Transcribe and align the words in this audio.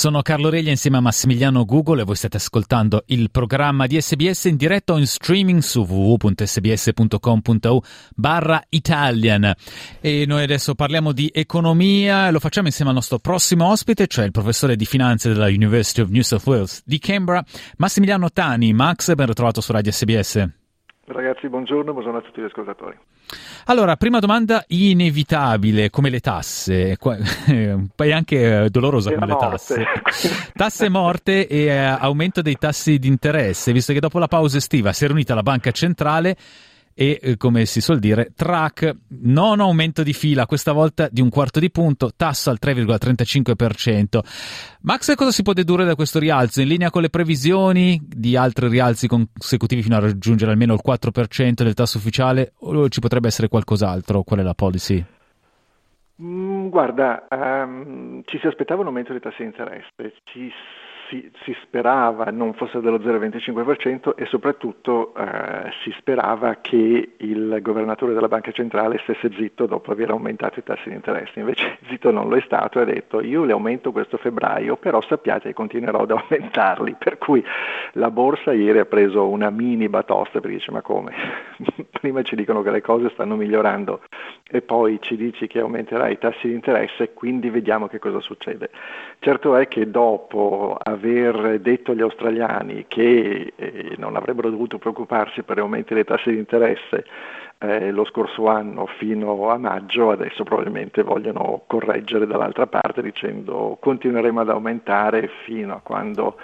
Sono 0.00 0.22
Carlo 0.22 0.48
Reglia 0.48 0.70
insieme 0.70 0.96
a 0.96 1.00
Massimiliano 1.00 1.66
Google 1.66 2.00
e 2.00 2.04
voi 2.04 2.16
state 2.16 2.38
ascoltando 2.38 3.02
il 3.08 3.30
programma 3.30 3.86
di 3.86 4.00
SBS 4.00 4.44
in 4.44 4.56
diretta 4.56 4.94
o 4.94 4.98
in 4.98 5.06
streaming 5.06 5.60
su 5.60 5.82
www.sbs.com.au 5.82 7.82
barra 8.16 8.64
Italian. 8.70 9.52
E 10.00 10.24
noi 10.26 10.42
adesso 10.42 10.74
parliamo 10.74 11.12
di 11.12 11.30
economia 11.30 12.28
e 12.28 12.30
lo 12.30 12.40
facciamo 12.40 12.68
insieme 12.68 12.88
al 12.88 12.96
nostro 12.96 13.18
prossimo 13.18 13.66
ospite, 13.66 14.06
cioè 14.06 14.24
il 14.24 14.30
professore 14.30 14.74
di 14.74 14.86
finanze 14.86 15.28
della 15.28 15.48
University 15.48 16.00
of 16.00 16.08
New 16.08 16.22
South 16.22 16.46
Wales 16.46 16.80
di 16.86 16.98
Canberra, 16.98 17.44
Massimiliano 17.76 18.30
Tani. 18.30 18.72
Max, 18.72 19.12
ben 19.12 19.26
ritrovato 19.26 19.60
su 19.60 19.70
Radio 19.70 19.92
SBS. 19.92 20.59
Ragazzi, 21.12 21.48
buongiorno, 21.48 21.92
buongiorno 21.92 22.18
a 22.18 22.22
tutti 22.22 22.40
gli 22.40 22.44
ascoltatori. 22.44 22.96
Allora, 23.64 23.96
prima 23.96 24.20
domanda 24.20 24.64
inevitabile, 24.68 25.90
come 25.90 26.08
le 26.08 26.20
tasse, 26.20 26.96
poi 27.00 28.12
anche 28.12 28.64
eh, 28.64 28.70
dolorosa 28.70 29.12
come 29.12 29.26
le 29.26 29.36
tasse. 29.36 29.84
tasse 30.54 30.88
morte 30.88 31.48
e 31.48 31.64
eh, 31.64 31.78
aumento 31.78 32.42
dei 32.42 32.56
tassi 32.56 32.98
di 32.98 33.08
interesse, 33.08 33.72
visto 33.72 33.92
che 33.92 33.98
dopo 33.98 34.20
la 34.20 34.28
pausa 34.28 34.58
estiva 34.58 34.92
si 34.92 35.04
è 35.04 35.08
riunita 35.08 35.34
la 35.34 35.42
banca 35.42 35.72
centrale 35.72 36.36
e, 36.94 37.18
eh, 37.22 37.36
come 37.36 37.64
si 37.66 37.80
suol 37.80 37.98
dire, 37.98 38.32
track, 38.34 38.94
non 39.22 39.60
aumento 39.60 40.02
di 40.02 40.12
fila, 40.12 40.46
questa 40.46 40.72
volta 40.72 41.08
di 41.10 41.20
un 41.20 41.28
quarto 41.28 41.60
di 41.60 41.70
punto, 41.70 42.10
tasso 42.14 42.50
al 42.50 42.58
3,35%. 42.60 44.20
Max, 44.82 45.14
cosa 45.14 45.30
si 45.30 45.42
può 45.42 45.52
dedurre 45.52 45.84
da 45.84 45.94
questo 45.94 46.18
rialzo? 46.18 46.60
In 46.60 46.68
linea 46.68 46.90
con 46.90 47.02
le 47.02 47.10
previsioni 47.10 48.00
di 48.02 48.36
altri 48.36 48.68
rialzi 48.68 49.06
consecutivi 49.06 49.82
fino 49.82 49.96
a 49.96 50.00
raggiungere 50.00 50.50
almeno 50.50 50.74
il 50.74 50.80
4% 50.86 51.62
del 51.62 51.74
tasso 51.74 51.98
ufficiale 51.98 52.52
o 52.60 52.88
ci 52.88 53.00
potrebbe 53.00 53.28
essere 53.28 53.48
qualcos'altro? 53.48 54.22
Qual 54.22 54.40
è 54.40 54.42
la 54.42 54.54
policy? 54.54 55.04
Mm, 56.22 56.68
guarda, 56.68 57.26
um, 57.30 58.20
ci 58.26 58.38
si 58.38 58.46
aspettava 58.46 58.82
un 58.82 58.88
aumento 58.88 59.12
dei 59.12 59.22
tassi 59.22 59.38
di 59.38 59.44
interesse, 59.44 60.12
ci 60.24 60.52
si, 61.10 61.30
si, 61.42 61.54
sperava 61.62 62.26
non 62.30 62.54
fosse 62.54 62.80
dello 62.80 62.98
0,25% 62.98 64.14
e 64.14 64.24
soprattutto 64.26 65.12
eh, 65.14 65.70
si 65.82 65.92
sperava 65.98 66.58
che 66.60 67.14
il 67.18 67.58
governatore 67.60 68.14
della 68.14 68.28
banca 68.28 68.52
centrale 68.52 68.98
stesse 69.02 69.30
zitto 69.36 69.66
dopo 69.66 69.90
aver 69.90 70.10
aumentato 70.10 70.60
i 70.60 70.62
tassi 70.62 70.88
di 70.88 70.94
interesse. 70.94 71.40
Invece 71.40 71.78
zitto 71.90 72.10
non 72.10 72.28
lo 72.28 72.36
è 72.36 72.40
stato 72.42 72.78
e 72.78 72.82
ha 72.82 72.84
detto 72.86 73.20
io 73.20 73.44
li 73.44 73.52
aumento 73.52 73.92
questo 73.92 74.16
febbraio, 74.16 74.76
però 74.76 75.02
sappiate 75.02 75.48
che 75.48 75.54
continuerò 75.54 76.00
ad 76.00 76.12
aumentarli. 76.16 76.96
Per 76.98 77.18
cui 77.18 77.44
la 77.92 78.10
borsa 78.10 78.52
ieri 78.52 78.78
ha 78.78 78.86
preso 78.86 79.28
una 79.28 79.50
mini 79.50 79.88
batosta 79.88 80.40
perché 80.40 80.56
dice 80.56 80.70
ma 80.70 80.80
come? 80.80 81.12
Prima 81.90 82.22
ci 82.22 82.36
dicono 82.36 82.62
che 82.62 82.70
le 82.70 82.80
cose 82.80 83.10
stanno 83.10 83.36
migliorando 83.36 84.00
e 84.50 84.62
poi 84.62 84.98
ci 85.00 85.16
dici 85.16 85.46
che 85.46 85.60
aumenterai 85.60 86.12
i 86.12 86.18
tassi 86.18 86.48
di 86.48 86.54
interesse, 86.54 87.12
quindi 87.12 87.50
vediamo 87.50 87.86
che 87.86 87.98
cosa 87.98 88.20
succede. 88.20 88.70
Certo 89.20 89.54
è 89.56 89.68
che 89.68 89.90
dopo 89.90 90.76
aver 90.80 91.60
detto 91.60 91.92
agli 91.92 92.00
australiani 92.00 92.86
che 92.88 93.52
eh, 93.54 93.94
non 93.96 94.16
avrebbero 94.16 94.50
dovuto 94.50 94.78
preoccuparsi 94.78 95.42
per 95.42 95.58
aumenti 95.58 95.94
dei 95.94 96.04
tassi 96.04 96.30
di 96.30 96.38
interesse 96.38 97.04
eh, 97.58 97.90
lo 97.90 98.04
scorso 98.04 98.46
anno 98.46 98.86
fino 98.86 99.50
a 99.50 99.58
maggio, 99.58 100.10
adesso 100.10 100.44
probabilmente 100.44 101.02
vogliono 101.02 101.62
correggere 101.66 102.26
dall'altra 102.26 102.66
parte 102.66 103.02
dicendo 103.02 103.76
continueremo 103.78 104.40
ad 104.40 104.48
aumentare 104.48 105.30
fino 105.44 105.74
a 105.74 105.80
quando 105.82 106.36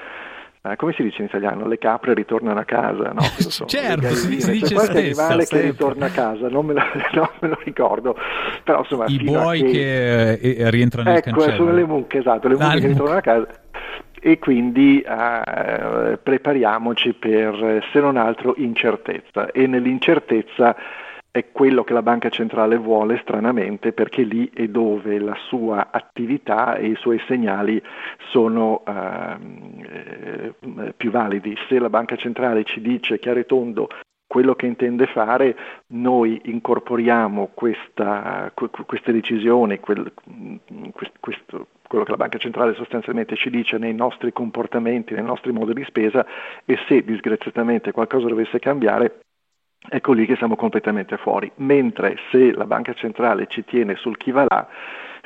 eh, 0.72 0.76
come 0.76 0.92
si 0.92 1.02
dice 1.02 1.22
in 1.22 1.28
italiano? 1.28 1.66
Le 1.66 1.78
capre 1.78 2.14
ritornano 2.14 2.58
a 2.60 2.64
casa, 2.64 3.12
no? 3.12 3.22
So, 3.46 3.66
certo, 3.66 4.08
si, 4.08 4.40
si 4.40 4.50
dice 4.52 4.74
qualche 4.74 5.00
stessa, 5.00 5.22
animale 5.22 5.44
sempre. 5.44 5.66
che 5.66 5.72
ritorna 5.72 6.06
a 6.06 6.10
casa, 6.10 6.48
non 6.48 6.66
me 6.66 6.74
lo, 6.74 6.82
non 7.14 7.28
me 7.40 7.48
lo 7.48 7.58
ricordo, 7.64 8.16
però 8.64 8.80
insomma... 8.80 9.04
I 9.06 9.18
buoi 9.22 9.62
che, 9.62 10.38
che 10.40 10.50
eh, 10.50 10.70
rientrano 10.70 11.08
nel 11.08 11.18
ecco, 11.18 11.30
cancello. 11.30 11.52
Ecco, 11.52 11.62
sono 11.64 11.76
le 11.76 11.84
mucche, 11.84 12.18
esatto, 12.18 12.48
le 12.48 12.54
mucche 12.54 12.66
ah, 12.66 12.80
che 12.80 12.86
ritornano 12.86 13.18
a 13.18 13.20
casa 13.20 13.46
e 14.20 14.38
quindi 14.38 15.00
eh, 15.00 16.18
prepariamoci 16.20 17.12
per, 17.12 17.86
se 17.92 18.00
non 18.00 18.16
altro, 18.16 18.54
incertezza 18.56 19.52
e 19.52 19.66
nell'incertezza 19.66 20.74
è 21.36 21.52
quello 21.52 21.84
che 21.84 21.92
la 21.92 22.00
banca 22.00 22.30
centrale 22.30 22.78
vuole 22.78 23.18
stranamente 23.18 23.92
perché 23.92 24.22
lì 24.22 24.50
è 24.54 24.68
dove 24.68 25.18
la 25.18 25.36
sua 25.48 25.88
attività 25.90 26.76
e 26.76 26.86
i 26.86 26.94
suoi 26.96 27.20
segnali 27.26 27.82
sono 28.30 28.82
ehm, 28.86 29.84
eh, 29.86 30.94
più 30.96 31.10
validi. 31.10 31.54
Se 31.68 31.78
la 31.78 31.90
banca 31.90 32.16
centrale 32.16 32.64
ci 32.64 32.80
dice 32.80 33.18
chiaro 33.18 33.40
e 33.40 33.44
tondo 33.44 33.88
quello 34.26 34.54
che 34.54 34.64
intende 34.64 35.06
fare, 35.06 35.54
noi 35.88 36.40
incorporiamo 36.44 37.50
questa, 37.52 38.50
queste 38.86 39.12
decisioni, 39.12 39.78
quel, 39.78 40.10
questo, 41.20 41.66
quello 41.86 42.04
che 42.04 42.10
la 42.12 42.16
banca 42.16 42.38
centrale 42.38 42.72
sostanzialmente 42.72 43.36
ci 43.36 43.50
dice 43.50 43.76
nei 43.76 43.94
nostri 43.94 44.32
comportamenti, 44.32 45.12
nei 45.12 45.22
nostri 45.22 45.52
modi 45.52 45.74
di 45.74 45.84
spesa 45.84 46.26
e 46.64 46.78
se 46.88 47.04
disgraziatamente 47.04 47.92
qualcosa 47.92 48.26
dovesse 48.26 48.58
cambiare 48.58 49.20
ecco 49.88 50.12
lì 50.12 50.26
che 50.26 50.36
siamo 50.36 50.56
completamente 50.56 51.16
fuori. 51.16 51.50
Mentre 51.56 52.16
se 52.30 52.52
la 52.52 52.66
banca 52.66 52.92
centrale 52.94 53.46
ci 53.48 53.64
tiene 53.64 53.96
sul 53.96 54.16
chi 54.16 54.30
va 54.30 54.44
là, 54.48 54.68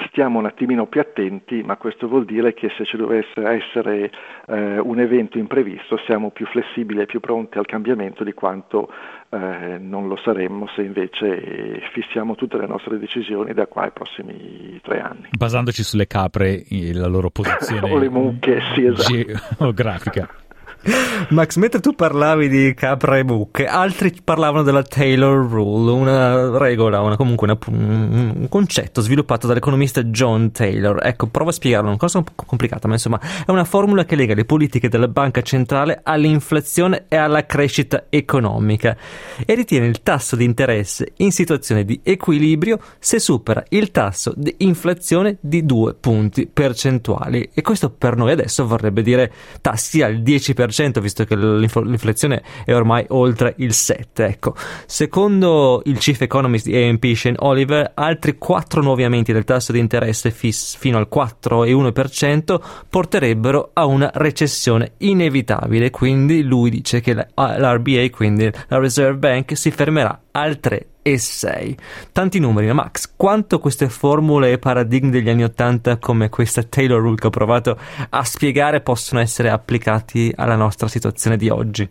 stiamo 0.09 0.39
un 0.39 0.47
attimino 0.47 0.87
più 0.87 1.01
attenti, 1.01 1.63
ma 1.63 1.77
questo 1.77 2.09
vuol 2.09 2.25
dire 2.25 2.55
che 2.55 2.71
se 2.77 2.85
ci 2.85 2.97
dovesse 2.97 3.43
essere 3.43 4.11
eh, 4.47 4.79
un 4.79 4.99
evento 4.99 5.39
imprevisto 5.39 5.99
siamo 6.07 6.31
più 6.31 6.47
flessibili 6.47 7.01
e 7.01 7.07
più 7.07 7.21
pronti 7.21 7.59
al 7.59 7.67
cambiamento 7.67 8.25
di 8.25 8.33
quanto 8.33 8.91
eh, 9.29 9.79
non 9.79 10.09
lo 10.09 10.17
saremmo 10.17 10.67
se 10.75 10.83
invece 10.83 11.81
fissiamo 11.93 12.35
tutte 12.35 12.57
le 12.59 12.67
nostre 12.67 12.99
decisioni 12.99 13.53
da 13.53 13.67
qua 13.67 13.83
ai 13.83 13.93
prossimi 13.93 14.81
tre 14.83 15.01
anni. 15.01 15.29
Basandoci 15.37 15.83
sulle 15.83 16.07
capre 16.07 16.65
e 16.65 16.93
la 16.93 17.07
loro 17.07 17.31
posizione 17.31 17.91
o 17.91 17.99
le 17.99 18.09
mucche, 18.09 18.61
sì, 18.75 18.85
esatto. 18.87 19.15
geografica. 19.59 20.29
Max, 21.29 21.57
mentre 21.57 21.81
tu 21.81 21.95
parlavi 21.95 22.49
di 22.49 22.73
capra 22.75 23.19
e 23.19 23.25
mucche, 23.25 23.67
altri 23.67 24.15
parlavano 24.25 24.63
della 24.63 24.83
Taylor 24.83 25.47
Rule, 25.47 25.91
una 25.91 26.57
regola, 26.57 27.01
una, 27.01 27.17
comunque 27.17 27.47
una, 27.47 27.59
un 27.67 28.47
concetto 28.49 29.03
sviluppato 29.03 29.47
dall'economista 29.47 30.03
John 30.05 30.53
Taylor. 30.53 30.99
Ecco, 31.05 31.27
prova 31.27 31.51
a 31.51 31.53
spiegarlo, 31.53 31.89
una 31.89 31.99
cosa 31.99 32.19
un 32.19 32.25
po' 32.25 32.45
complicata, 32.47 32.89
ma 32.89 32.95
insomma 32.95 33.21
è 33.21 33.51
una 33.51 33.65
formula 33.65 34.05
che 34.05 34.17
lega 34.17 34.35
le 34.35 34.47
politiche 34.47 34.89
della 34.89 35.09
banca 35.09 35.43
centrale 35.43 36.01
all'inflazione 36.03 37.05
e 37.09 37.17
alla 37.17 37.45
crescita 37.45 38.07
economica 38.09 38.97
e 39.45 39.55
ritiene 39.55 39.87
il 39.87 40.03
tasso 40.03 40.35
di 40.35 40.45
interesse 40.45 41.13
in 41.17 41.31
situazione 41.31 41.85
di 41.85 42.01
equilibrio 42.03 42.79
se 42.99 43.19
supera 43.19 43.63
il 43.69 43.91
tasso 43.91 44.33
di 44.35 44.55
inflazione 44.59 45.37
di 45.41 45.67
due 45.67 45.95
punti 45.95 46.47
percentuali. 46.47 47.51
E 47.53 47.61
questo 47.61 47.91
per 47.91 48.17
noi 48.17 48.33
adesso 48.33 48.67
vorrebbe 48.67 49.03
dire 49.03 49.31
tassi 49.61 50.01
al 50.01 50.17
10% 50.23 50.70
10%, 50.71 51.01
visto 51.01 51.25
che 51.25 51.37
l'inflazione 51.37 52.43
è 52.65 52.75
ormai 52.75 53.05
oltre 53.09 53.55
il 53.59 53.71
7%. 53.71 53.99
Ecco. 54.15 54.55
Secondo 54.87 55.83
il 55.85 55.99
chief 55.99 56.21
economist 56.21 56.67
di 56.67 56.77
AMP, 56.77 57.05
Shane 57.15 57.37
Oliver, 57.41 57.93
altri 57.95 58.39
quattro 58.39 58.83
nuovi 58.83 59.05
aumenti 59.05 59.33
del 59.33 59.45
tasso 59.45 59.73
di 59.73 59.79
interesse 59.79 60.31
fis- 60.31 60.77
fino 60.77 60.99
al 60.99 61.09
4,1% 61.13 62.61
porterebbero 62.89 63.71
a 63.73 63.85
una 63.87 64.11
recessione 64.15 64.93
inevitabile. 64.99 65.91
Quindi 65.91 66.43
lui 66.43 66.71
dice 66.71 67.01
che 67.01 67.15
l'RBA, 67.15 68.09
quindi 68.11 68.51
la 68.69 68.79
Reserve 68.79 69.19
Bank, 69.19 69.57
si 69.57 69.71
fermerà 69.71 70.21
al 70.33 70.61
3 70.61 70.87
e 71.13 71.19
6. 71.19 71.77
Tanti 72.13 72.39
numeri, 72.39 72.67
ma 72.69 72.75
Max, 72.75 73.15
quanto 73.17 73.59
queste 73.59 73.89
formule 73.89 74.53
e 74.53 74.59
paradigmi 74.59 75.11
degli 75.11 75.29
anni 75.29 75.45
80 75.45 75.99
come 75.99 76.29
questa 76.29 76.63
Taylor 76.63 77.01
Rule 77.01 77.17
che 77.17 77.27
ho 77.27 77.31
provato 77.31 77.79
a 78.09 78.25
spiegare 78.25 78.81
possono 78.81 79.21
essere 79.21 79.51
applicati 79.51 80.33
alla 80.35 80.57
nostra 80.57 80.89
situazione 80.89 81.37
di 81.37 81.49
oggi? 81.49 81.89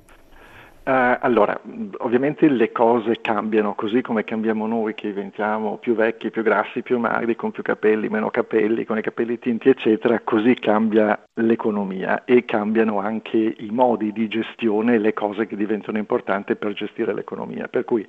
Uh, 0.89 1.17
allora, 1.19 1.59
ovviamente 1.99 2.49
le 2.49 2.71
cose 2.71 3.21
cambiano 3.21 3.75
così 3.75 4.01
come 4.01 4.23
cambiamo 4.23 4.65
noi 4.65 4.95
che 4.95 5.09
diventiamo 5.09 5.77
più 5.77 5.93
vecchi, 5.93 6.31
più 6.31 6.41
grassi, 6.41 6.81
più 6.81 6.97
magri, 6.97 7.35
con 7.35 7.51
più 7.51 7.61
capelli, 7.61 8.09
meno 8.09 8.31
capelli, 8.31 8.85
con 8.85 8.97
i 8.97 9.03
capelli 9.03 9.37
tinti, 9.37 9.69
eccetera, 9.69 10.19
così 10.23 10.55
cambia 10.55 11.21
l'economia 11.35 12.23
e 12.25 12.43
cambiano 12.43 12.99
anche 12.99 13.37
i 13.37 13.69
modi 13.69 14.11
di 14.11 14.27
gestione 14.27 14.95
e 14.95 14.97
le 14.97 15.13
cose 15.13 15.45
che 15.45 15.55
diventano 15.55 15.99
importanti 15.99 16.55
per 16.55 16.73
gestire 16.73 17.13
l'economia. 17.13 17.67
Per 17.67 17.85
cui 17.85 18.03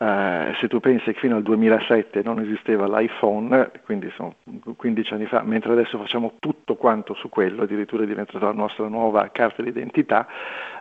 eh, 0.00 0.54
se 0.60 0.68
tu 0.68 0.78
pensi 0.78 1.12
che 1.12 1.18
fino 1.18 1.36
al 1.36 1.42
2007 1.42 2.22
non 2.22 2.38
esisteva 2.40 2.86
l'iPhone, 2.86 3.70
quindi 3.84 4.10
sono 4.14 4.36
15 4.76 5.14
anni 5.14 5.26
fa, 5.26 5.42
mentre 5.42 5.72
adesso 5.72 5.98
facciamo 5.98 6.34
tutto 6.38 6.76
quanto 6.76 7.14
su 7.14 7.28
quello, 7.28 7.62
addirittura 7.62 8.04
è 8.04 8.06
diventata 8.06 8.46
la 8.46 8.52
nostra 8.52 8.86
nuova 8.86 9.28
carta 9.32 9.60
d'identità, 9.60 10.28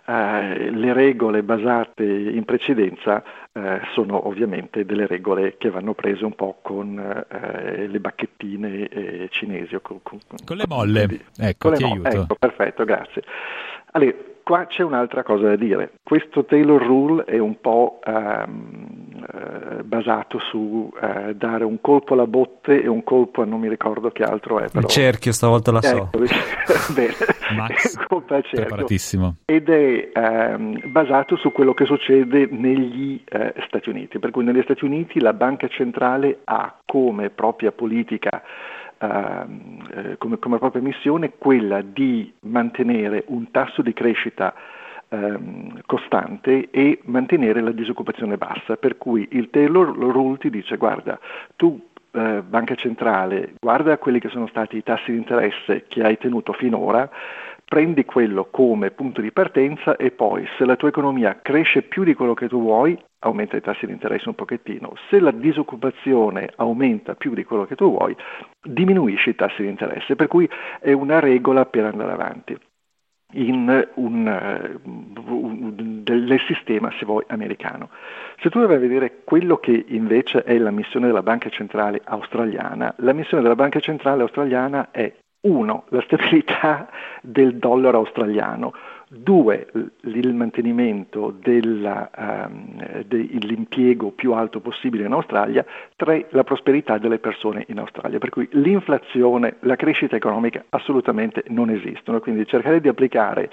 eh, 0.06 0.70
le 0.70 0.94
regole 0.94 1.42
basate 1.42 2.04
in 2.04 2.46
precedenza 2.46 3.24
eh, 3.52 3.82
sono 3.94 4.28
ovviamente 4.28 4.86
delle 4.86 5.08
regole 5.08 5.58
che 5.58 5.72
vanno 5.72 5.96
prese 5.96 6.24
un 6.24 6.36
po' 6.36 6.60
con 6.62 7.00
eh, 7.00 7.88
le 7.88 8.00
bacchettine 8.00 8.88
eh, 8.88 9.28
cinesi. 9.32 9.78
Con, 9.82 10.00
con, 10.04 10.20
con, 10.46 10.58
le 10.58 10.66
molle, 10.68 11.08
ecco, 11.40 11.70
con 11.70 11.78
ti 11.78 11.84
mo- 11.84 11.90
aiuto. 11.92 12.10
Ecco, 12.10 12.36
perfetto, 12.36 12.86
grazie. 12.86 13.24
Allora, 13.92 14.14
qua 14.48 14.66
c'è 14.66 14.82
un'altra 14.82 15.24
cosa 15.24 15.48
da 15.48 15.56
dire. 15.58 15.92
Questo 16.02 16.46
Taylor 16.46 16.82
Rule 16.82 17.26
è 17.26 17.38
un 17.38 17.60
po' 17.60 18.00
ehm, 18.02 19.26
eh, 19.30 19.84
basato 19.84 20.40
su 20.40 20.90
eh, 21.02 21.36
dare 21.36 21.66
un 21.66 21.82
colpo 21.82 22.14
alla 22.14 22.28
botte 22.28 22.82
e 22.82 22.88
un 22.88 23.04
colpo 23.04 23.42
a 23.42 23.46
non 23.46 23.60
mi 23.60 23.68
ricordo 23.68 24.10
che 24.12 24.24
altro 24.24 24.60
è. 24.60 24.70
Però... 24.70 24.80
Il 24.80 24.86
cerchio, 24.86 25.34
stavolta 25.34 25.74
la 25.74 25.82
so. 25.82 26.10
Ecco, 26.14 26.20
bene, 26.96 27.14
Max, 27.58 27.98
colpa 28.08 28.36
cerchio. 28.36 28.60
preparatissimo. 28.62 29.36
Ed 29.44 29.68
è 29.68 30.12
ehm, 30.14 30.92
basato 30.94 31.36
su 31.36 31.52
quello 31.52 31.74
che 31.74 31.84
succede 31.84 32.48
negli 32.50 33.22
eh, 33.26 33.54
Stati 33.68 33.90
Uniti. 33.90 34.18
Per 34.18 34.32
cui 34.32 34.46
negli 34.46 34.62
Stati 34.64 34.86
Uniti 34.86 35.20
la 35.20 35.34
banca 35.34 35.68
centrale 35.68 36.40
ha 36.46 36.74
come 36.86 37.32
propria 37.32 37.74
politica 37.74 38.42
eh, 39.00 40.18
come, 40.18 40.40
come, 40.40 40.58
propria 40.58 40.82
missione 40.82 41.34
quella 41.38 41.82
di 41.82 42.34
mantenere 42.42 43.24
un 43.28 43.52
tasso 43.52 43.82
di 43.82 43.94
crescita 43.94 44.54
ehm, 45.10 45.82
costante 45.86 46.70
e 46.72 47.00
mantenere 47.06 47.62
la 47.62 47.72
disoccupazione 47.72 48.38
bassa, 48.38 48.76
per 48.76 48.98
cui 48.98 49.28
il 49.32 49.50
Taylor 49.50 49.96
Rule 49.96 50.38
ti 50.38 50.50
dice 50.50 50.78
guarda, 50.78 51.20
tu 51.56 51.80
eh, 52.12 52.42
banca 52.42 52.76
centrale, 52.76 53.54
guarda 53.60 53.98
quelli 53.98 54.20
che 54.20 54.30
sono 54.30 54.48
stati 54.48 54.78
i 54.78 54.84
tassi 54.84 55.12
di 55.12 55.18
interesse 55.18 55.86
che 55.88 56.02
hai 56.04 56.18
tenuto 56.18 56.54
finora, 56.54 57.10
prendi 57.68 58.06
quello 58.06 58.48
come 58.50 58.92
punto 58.92 59.20
di 59.20 59.32
partenza 59.32 59.98
e 59.98 60.12
poi 60.12 60.48
se 60.58 60.64
la 60.64 60.78
tua 60.78 60.88
economia 60.88 61.40
cresce 61.42 61.82
più 61.82 62.04
di 62.04 62.14
quello 62.14 62.34
che 62.34 62.48
tu 62.48 62.62
vuoi, 62.62 62.98
aumenta 63.20 63.58
i 63.58 63.62
tassi 63.62 63.86
di 63.86 63.92
interesse 63.92 64.30
un 64.30 64.36
pochettino. 64.36 64.94
Se 65.10 65.20
la 65.20 65.32
disoccupazione 65.32 66.50
aumenta 66.56 67.16
più 67.16 67.34
di 67.34 67.44
quello 67.44 67.66
che 67.66 67.76
tu 67.76 67.90
vuoi, 67.90 68.16
diminuisci 68.62 69.32
i 69.32 69.36
tassi 69.36 69.64
di 69.64 69.68
interesse, 69.68 70.16
per 70.16 70.28
cui 70.28 70.50
è 70.80 70.94
una 70.94 71.20
regola 71.20 71.66
per 71.66 71.86
andare 71.86 72.12
avanti 72.14 72.58
in 73.34 73.88
un, 73.96 74.80
un, 75.26 75.74
del 76.04 76.40
sistema, 76.48 76.90
se 76.98 77.06
vuoi, 77.06 77.26
americano. 77.28 77.90
Se 78.40 78.50
tu 78.50 78.66
vai 78.66 78.76
a 78.76 78.80
vedere 78.80 79.24
quello 79.26 79.58
che 79.58 79.86
invece 79.90 80.44
è 80.44 80.58
la 80.58 80.72
missione 80.72 81.08
della 81.08 81.24
Banca 81.24 81.50
Centrale 81.50 82.00
Australiana, 82.06 82.94
la 83.00 83.12
missione 83.12 83.44
della 83.44 83.56
Banca 83.56 83.82
Centrale 83.82 84.22
Australiana 84.22 84.90
è 84.92 85.14
uno, 85.42 85.86
la 85.90 86.02
stabilità 86.02 86.90
del 87.22 87.58
dollaro 87.58 88.00
australiano, 88.00 88.74
due, 89.10 89.68
il 90.02 90.34
mantenimento 90.34 91.34
della, 91.40 92.10
um, 92.18 93.04
dell'impiego 93.04 94.12
più 94.12 94.34
alto 94.34 94.60
possibile 94.60 95.06
in 95.06 95.14
Australia, 95.14 95.66
tre, 95.96 96.28
la 96.32 96.44
prosperità 96.44 96.98
delle 96.98 97.20
persone 97.20 97.66
in 97.70 97.80
Australia. 97.80 98.20
Per 98.20 98.30
cui 98.30 98.48
l'inflazione, 98.52 99.58
la 99.62 99.76
crescita 99.76 100.16
economica 100.16 100.66
assolutamente 100.70 101.44
non 101.48 101.70
esistono, 101.70 102.20
quindi 102.20 102.46
cercare 102.46 102.82
di 102.82 102.90
applicare 102.90 103.50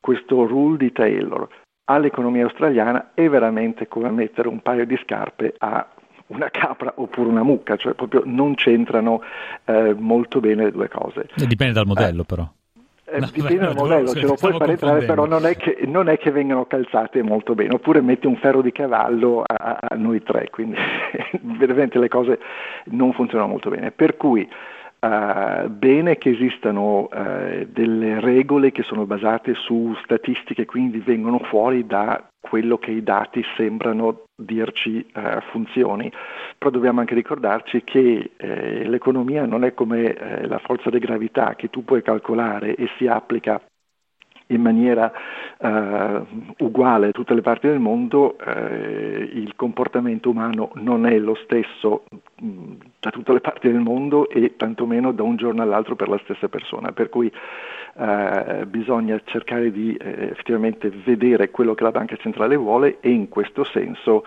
questo 0.00 0.46
rule 0.46 0.76
di 0.76 0.92
Taylor 0.92 1.48
all'economia 1.86 2.44
australiana 2.44 3.10
è 3.14 3.28
veramente 3.28 3.88
come 3.88 4.10
mettere 4.10 4.48
un 4.48 4.60
paio 4.60 4.86
di 4.86 4.96
scarpe 5.02 5.54
a 5.58 5.86
una 6.28 6.48
capra 6.50 6.92
oppure 6.96 7.28
una 7.28 7.42
mucca, 7.42 7.76
cioè 7.76 7.94
proprio 7.94 8.22
non 8.24 8.54
c'entrano 8.54 9.22
eh, 9.64 9.94
molto 9.96 10.40
bene 10.40 10.64
le 10.64 10.70
due 10.72 10.88
cose. 10.88 11.28
Dipende 11.34 11.74
dal 11.74 11.86
modello 11.86 12.22
eh, 12.22 12.24
però. 12.24 12.48
Eh, 13.06 13.20
no, 13.20 13.28
dipende 13.30 13.66
dal 13.66 13.74
modello, 13.74 14.14
ce 14.14 14.26
lo 14.26 14.34
puoi 14.34 14.56
fare 14.56 14.72
entrare, 14.72 15.04
però 15.04 15.26
non 15.26 15.44
è, 15.44 15.56
che, 15.56 15.80
non 15.86 16.08
è, 16.08 16.16
che, 16.16 16.30
vengano 16.30 16.64
calzate 16.64 17.22
molto 17.22 17.54
bene, 17.54 17.74
oppure 17.74 18.00
metti 18.00 18.26
un 18.26 18.36
ferro 18.36 18.62
di 18.62 18.72
cavallo 18.72 19.42
a, 19.46 19.78
a 19.80 19.94
noi 19.94 20.22
tre, 20.22 20.48
quindi 20.50 20.76
veramente 21.42 21.98
le 21.98 22.08
cose 22.08 22.38
non 22.86 23.12
funzionano 23.12 23.50
molto 23.50 23.70
bene. 23.70 23.90
Per 23.90 24.16
cui 24.16 24.48
Uh, 25.04 25.68
bene 25.68 26.16
che 26.16 26.30
esistano 26.30 27.10
uh, 27.12 27.66
delle 27.68 28.20
regole 28.20 28.72
che 28.72 28.82
sono 28.84 29.04
basate 29.04 29.52
su 29.52 29.94
statistiche, 30.02 30.64
quindi 30.64 31.00
vengono 31.00 31.40
fuori 31.40 31.84
da 31.84 32.26
quello 32.54 32.78
che 32.78 32.92
i 32.92 33.02
dati 33.02 33.42
sembrano 33.56 34.26
dirci 34.32 35.04
uh, 35.12 35.40
funzioni, 35.50 36.08
però 36.56 36.70
dobbiamo 36.70 37.00
anche 37.00 37.16
ricordarci 37.16 37.82
che 37.82 38.30
eh, 38.36 38.88
l'economia 38.88 39.44
non 39.44 39.64
è 39.64 39.74
come 39.74 40.14
eh, 40.14 40.46
la 40.46 40.58
forza 40.58 40.88
di 40.88 41.00
gravità 41.00 41.56
che 41.56 41.68
tu 41.68 41.84
puoi 41.84 42.00
calcolare 42.02 42.76
e 42.76 42.88
si 42.96 43.08
applica 43.08 43.60
in 44.48 44.60
maniera 44.60 45.10
eh, 45.12 45.16
uguale 46.58 47.08
a 47.08 47.12
tutte 47.12 47.34
le 47.34 47.40
parti 47.40 47.68
del 47.68 47.78
mondo, 47.78 48.36
eh, 48.38 49.30
il 49.32 49.54
comportamento 49.56 50.28
umano 50.30 50.70
non 50.74 51.06
è 51.06 51.18
lo 51.18 51.34
stesso 51.34 52.04
mh, 52.40 52.72
da 53.00 53.10
tutte 53.10 53.32
le 53.32 53.40
parti 53.40 53.70
del 53.70 53.80
mondo 53.80 54.28
e 54.28 54.56
tantomeno 54.56 55.12
da 55.12 55.22
un 55.22 55.36
giorno 55.36 55.62
all'altro 55.62 55.96
per 55.96 56.08
la 56.08 56.18
stessa 56.22 56.48
persona. 56.48 56.92
Per 56.92 57.08
cui 57.08 57.32
eh, 57.96 58.66
bisogna 58.66 59.20
cercare 59.24 59.70
di 59.70 59.94
eh, 59.94 60.30
effettivamente 60.32 60.90
vedere 60.90 61.50
quello 61.50 61.74
che 61.74 61.84
la 61.84 61.92
banca 61.92 62.16
centrale 62.16 62.56
vuole 62.56 62.98
e 63.00 63.10
in 63.10 63.28
questo 63.28 63.64
senso 63.64 64.24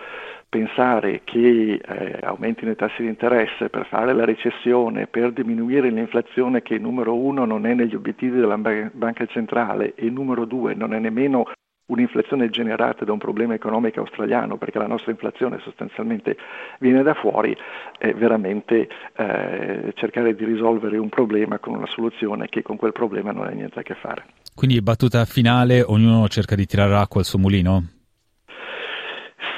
pensare 0.48 1.20
che 1.24 1.74
eh, 1.74 2.18
aumentino 2.22 2.70
i 2.70 2.76
tassi 2.76 3.02
di 3.02 3.08
interesse 3.08 3.68
per 3.68 3.86
fare 3.86 4.14
la 4.14 4.24
recessione, 4.24 5.06
per 5.06 5.32
diminuire 5.32 5.90
l'inflazione 5.90 6.62
che 6.62 6.78
numero 6.78 7.14
uno 7.14 7.44
non 7.44 7.66
è 7.66 7.74
negli 7.74 7.94
obiettivi 7.94 8.38
della 8.38 8.56
banca 8.56 9.26
centrale 9.26 9.94
e 9.94 10.08
numero 10.08 10.46
due 10.46 10.74
non 10.74 10.94
è 10.94 10.98
nemmeno 10.98 11.46
un'inflazione 11.88 12.50
generata 12.50 13.04
da 13.04 13.12
un 13.12 13.18
problema 13.18 13.54
economico 13.54 14.00
australiano, 14.00 14.56
perché 14.56 14.78
la 14.78 14.86
nostra 14.86 15.10
inflazione 15.10 15.58
sostanzialmente 15.62 16.36
viene 16.80 17.02
da 17.02 17.14
fuori, 17.14 17.56
è 17.98 18.12
veramente 18.12 18.88
eh, 19.16 19.92
cercare 19.94 20.34
di 20.34 20.44
risolvere 20.44 20.98
un 20.98 21.08
problema 21.08 21.58
con 21.58 21.74
una 21.74 21.86
soluzione 21.86 22.48
che 22.48 22.62
con 22.62 22.76
quel 22.76 22.92
problema 22.92 23.32
non 23.32 23.46
ha 23.46 23.50
niente 23.50 23.78
a 23.78 23.82
che 23.82 23.94
fare. 23.94 24.24
Quindi 24.54 24.80
battuta 24.82 25.24
finale, 25.24 25.82
ognuno 25.82 26.28
cerca 26.28 26.54
di 26.54 26.66
tirare 26.66 26.94
acqua 26.94 27.20
al 27.20 27.26
suo 27.26 27.38
mulino? 27.38 27.97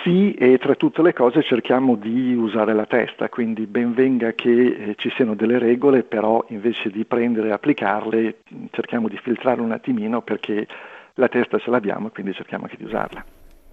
Sì, 0.02 0.32
e 0.32 0.56
tra 0.58 0.74
tutte 0.76 1.02
le 1.02 1.12
cose 1.12 1.42
cerchiamo 1.42 1.94
di 1.94 2.34
usare 2.34 2.72
la 2.72 2.86
testa, 2.86 3.28
quindi 3.28 3.66
ben 3.66 3.92
venga 3.92 4.32
che 4.32 4.50
eh, 4.50 4.94
ci 4.96 5.10
siano 5.14 5.34
delle 5.34 5.58
regole, 5.58 6.04
però 6.04 6.42
invece 6.48 6.90
di 6.90 7.04
prendere 7.04 7.48
e 7.48 7.52
applicarle 7.52 8.38
cerchiamo 8.70 9.08
di 9.08 9.18
filtrare 9.22 9.60
un 9.60 9.72
attimino 9.72 10.22
perché 10.22 10.66
la 11.14 11.28
testa 11.28 11.58
ce 11.58 11.70
l'abbiamo 11.70 12.06
e 12.06 12.10
quindi 12.12 12.32
cerchiamo 12.32 12.64
anche 12.64 12.76
di 12.78 12.84
usarla. 12.84 13.24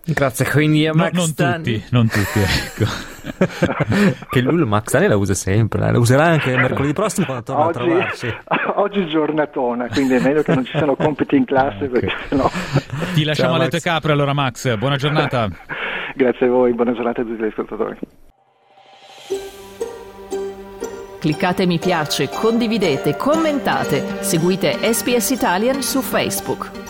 Grazie, 0.10 0.50
quindi 0.50 0.88
a 0.88 0.94
Max 0.94 1.12
no, 1.12 1.20
non 1.20 1.28
Stani... 1.28 1.64
tutti, 1.64 1.84
non 1.92 2.08
tutti, 2.08 2.40
ecco. 2.40 2.86
che 4.30 4.40
lui 4.42 4.66
Max 4.66 4.88
Stani 4.88 5.08
la 5.08 5.18
usa 5.18 5.34
sempre, 5.34 5.80
la 5.80 5.98
userà 5.98 6.24
anche 6.26 6.56
mercoledì 6.56 6.94
prossimo 6.94 7.26
quando 7.26 7.44
torna 7.44 7.66
oggi, 7.66 7.78
a 7.78 7.84
trovarci. 7.84 8.38
Oggi 8.78 9.00
è 9.02 9.06
giornatona, 9.06 9.88
quindi 9.88 10.14
è 10.14 10.22
meglio 10.22 10.44
che 10.44 10.54
non 10.54 10.64
ci 10.64 10.72
siano 10.72 10.96
compiti 10.96 11.36
in 11.36 11.46
classe 11.46 11.86
okay. 11.88 11.90
perché 11.90 12.16
sennò... 12.30 12.50
Ti 13.14 13.24
lasciamo 13.24 13.54
Ciao, 13.54 13.60
alle 13.60 13.70
tue 13.70 13.80
capre 13.82 14.12
allora 14.12 14.34
Max, 14.34 14.78
buona 14.78 14.98
giornata. 14.98 15.50
Grazie 16.18 16.48
a 16.48 16.50
voi, 16.50 16.74
buona 16.74 16.94
giornata 16.94 17.22
a 17.22 17.24
tutti 17.24 17.44
gli 17.44 17.46
ascoltatori. 17.46 18.00
Cliccate 21.20 21.68
mi 21.68 21.78
piace, 21.78 22.28
condividete, 22.30 23.16
commentate, 23.16 24.24
seguite 24.24 24.80
SPS 24.94 25.30
Italian 25.30 25.84
su 25.84 26.02
Facebook. 26.02 26.87